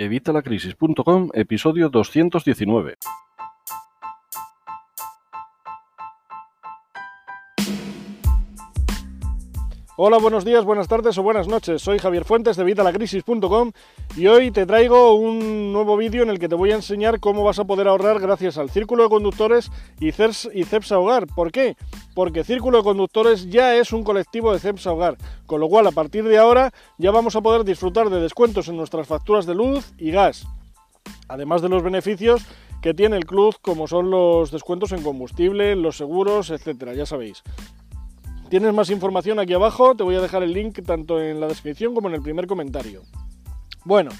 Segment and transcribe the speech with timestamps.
[0.00, 3.27] Evitalacrisis.com, episodio 219.
[10.00, 11.82] Hola, buenos días, buenas tardes o buenas noches.
[11.82, 13.72] Soy Javier Fuentes de Vitalacrisis.com
[14.16, 17.42] y hoy te traigo un nuevo vídeo en el que te voy a enseñar cómo
[17.42, 21.26] vas a poder ahorrar gracias al Círculo de Conductores y, CEPSA Hogar.
[21.26, 21.74] ¿Por qué?
[22.14, 25.16] Porque Círculo de Conductores ya es un colectivo de CEPSA Hogar,
[25.46, 28.76] con lo cual a partir de ahora ya vamos a poder disfrutar de descuentos en
[28.76, 30.46] nuestras facturas de luz y gas,
[31.26, 32.46] además de los beneficios
[32.82, 37.42] que tiene el club como son los descuentos en combustible, los seguros, etcétera, ya sabéis.
[38.48, 41.94] Tienes más información aquí abajo, te voy a dejar el link tanto en la descripción
[41.94, 43.02] como en el primer comentario.
[43.84, 44.10] Bueno,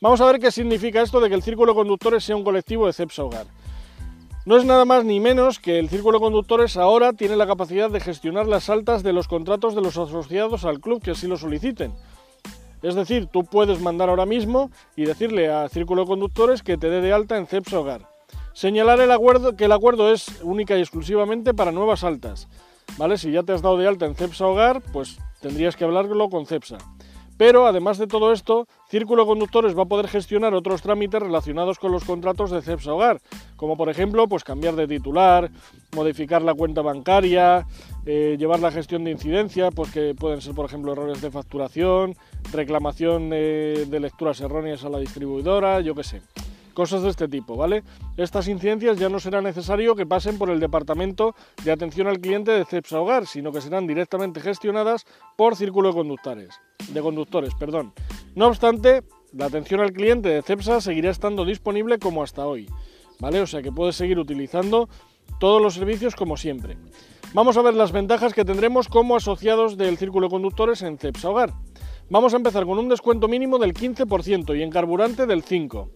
[0.00, 2.92] vamos a ver qué significa esto de que el Círculo Conductores sea un colectivo de
[2.92, 3.46] CEPSA Hogar.
[4.46, 8.00] No es nada más ni menos que el Círculo Conductores ahora tiene la capacidad de
[8.00, 11.92] gestionar las altas de los contratos de los asociados al club que así lo soliciten.
[12.82, 17.00] Es decir, tú puedes mandar ahora mismo y decirle a Círculo Conductores que te dé
[17.00, 18.08] de alta en CEPSA Hogar.
[18.54, 22.48] Señalar el acuerdo, que el acuerdo es única y exclusivamente para nuevas altas.
[22.96, 23.18] ¿Vale?
[23.18, 26.46] Si ya te has dado de alta en CEPSA Hogar, pues tendrías que hablarlo con
[26.46, 26.78] CEPSA.
[27.38, 31.92] Pero además de todo esto, Círculo Conductores va a poder gestionar otros trámites relacionados con
[31.92, 33.20] los contratos de CEPSA Hogar,
[33.54, 35.48] como por ejemplo, pues cambiar de titular,
[35.94, 37.64] modificar la cuenta bancaria,
[38.06, 42.16] eh, llevar la gestión de incidencia, pues que pueden ser por ejemplo errores de facturación,
[42.50, 46.20] reclamación eh, de lecturas erróneas a la distribuidora, yo qué sé
[46.78, 47.82] cosas de este tipo, ¿vale?
[48.16, 51.34] Estas incidencias ya no será necesario que pasen por el departamento
[51.64, 55.04] de atención al cliente de CEPSA Hogar, sino que serán directamente gestionadas
[55.36, 56.50] por Círculo de Conductores,
[56.92, 57.92] de conductores, perdón.
[58.36, 62.68] No obstante, la atención al cliente de CEPSA seguirá estando disponible como hasta hoy,
[63.18, 63.40] ¿vale?
[63.40, 64.88] O sea que puedes seguir utilizando
[65.40, 66.78] todos los servicios como siempre.
[67.34, 71.30] Vamos a ver las ventajas que tendremos como asociados del Círculo de Conductores en CEPSA
[71.30, 71.54] Hogar.
[72.08, 75.88] Vamos a empezar con un descuento mínimo del 15% y en carburante del 5%.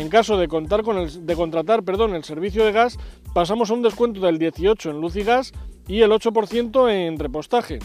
[0.00, 2.96] En caso de, contar con de contratar perdón, el servicio de gas,
[3.34, 5.52] pasamos a un descuento del 18% en luz y gas
[5.86, 7.80] y el 8% en repostaje.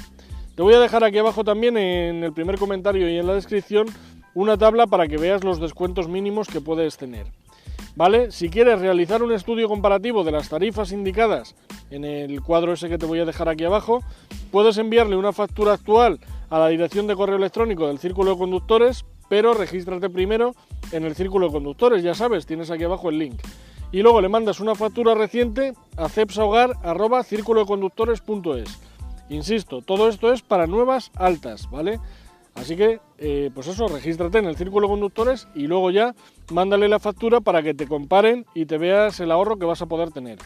[0.55, 3.87] Te voy a dejar aquí abajo también en el primer comentario y en la descripción
[4.33, 7.27] una tabla para que veas los descuentos mínimos que puedes tener.
[7.97, 8.31] ¿Vale?
[8.31, 11.53] Si quieres realizar un estudio comparativo de las tarifas indicadas
[11.89, 14.01] en el cuadro ese que te voy a dejar aquí abajo,
[14.51, 19.03] puedes enviarle una factura actual a la dirección de correo electrónico del Círculo de Conductores,
[19.29, 20.53] pero regístrate primero
[20.91, 23.39] en el Círculo de Conductores, ya sabes, tienes aquí abajo el link.
[23.91, 28.79] Y luego le mandas una factura reciente a cepsahogar.círculodeconductores.es.
[29.29, 31.99] Insisto, todo esto es para nuevas altas, ¿vale?
[32.55, 36.15] Así que, eh, pues eso, regístrate en el Círculo de Conductores y luego ya
[36.51, 39.87] mándale la factura para que te comparen y te veas el ahorro que vas a
[39.87, 40.39] poder tener.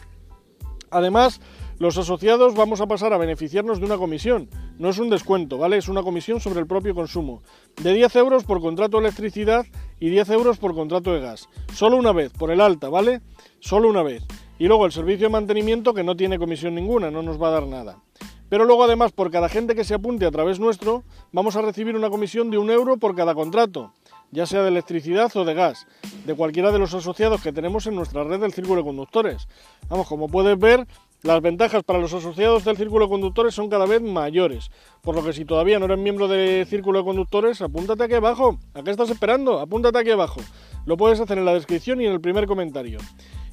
[0.90, 1.40] Además,
[1.80, 4.50] los asociados vamos a pasar a beneficiarnos de una comisión.
[4.78, 5.78] No es un descuento, ¿vale?
[5.78, 7.42] Es una comisión sobre el propio consumo.
[7.82, 9.64] De 10 euros por contrato de electricidad
[9.98, 11.48] y 10 euros por contrato de gas.
[11.72, 13.22] Solo una vez, por el alta, ¿vale?
[13.60, 14.22] Solo una vez.
[14.58, 17.52] Y luego el servicio de mantenimiento que no tiene comisión ninguna, no nos va a
[17.52, 17.96] dar nada.
[18.50, 21.96] Pero luego además por cada gente que se apunte a través nuestro vamos a recibir
[21.96, 23.94] una comisión de un euro por cada contrato,
[24.32, 25.86] ya sea de electricidad o de gas,
[26.26, 29.48] de cualquiera de los asociados que tenemos en nuestra red del círculo de conductores.
[29.88, 30.86] Vamos, como puedes ver,
[31.22, 34.70] las ventajas para los asociados del Círculo de Conductores son cada vez mayores,
[35.02, 38.58] por lo que si todavía no eres miembro del Círculo de Conductores, apúntate aquí abajo.
[38.72, 39.60] ¿A qué estás esperando?
[39.60, 40.40] Apúntate aquí abajo.
[40.86, 42.98] Lo puedes hacer en la descripción y en el primer comentario.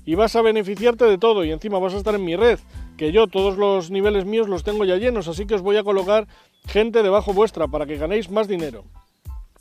[0.05, 2.59] Y vas a beneficiarte de todo y encima vas a estar en mi red,
[2.95, 5.83] que yo todos los niveles míos los tengo ya llenos, así que os voy a
[5.83, 6.27] colocar
[6.67, 8.85] gente debajo vuestra para que ganéis más dinero.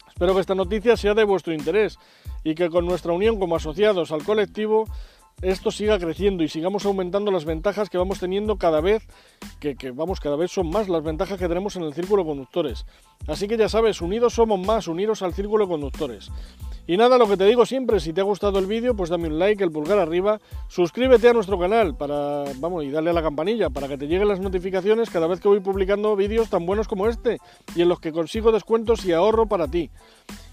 [0.09, 1.99] Espero que esta noticia sea de vuestro interés
[2.45, 4.87] y que con nuestra unión como asociados al colectivo
[5.43, 9.07] esto siga creciendo y sigamos aumentando las ventajas que vamos teniendo cada vez,
[9.61, 12.87] que, vamos, cada vez son más las ventajas que tenemos en el círculo conductores.
[13.27, 16.31] Así que ya sabes, unidos somos más, uniros al círculo conductores.
[16.87, 19.27] Y nada, lo que te digo siempre, si te ha gustado el vídeo, pues dame
[19.27, 23.23] un like, el pulgar arriba, suscríbete a nuestro canal para, vamos, y dale a la
[23.23, 26.87] campanilla para que te lleguen las notificaciones cada vez que voy publicando vídeos tan buenos
[26.87, 27.39] como este
[27.75, 29.91] y en los que consigo descuentos y ahorro para ti.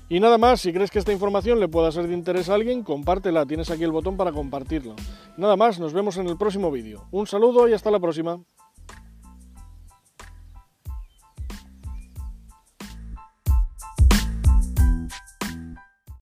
[0.10, 2.84] Y nada más, si crees que esta información le pueda ser de interés a alguien,
[2.84, 4.96] compártela, tienes aquí el botón para compartirlo.
[5.38, 7.08] Nada más, nos vemos en el próximo vídeo.
[7.12, 8.40] Un saludo y hasta la próxima.